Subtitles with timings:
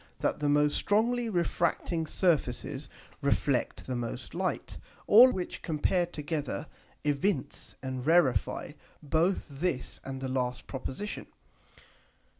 [0.19, 2.89] that the most strongly refracting Surfaces
[3.21, 6.65] reflect the most Light: All which compared together
[7.03, 8.71] evince and rarify
[9.03, 11.27] both this and the last Proposition.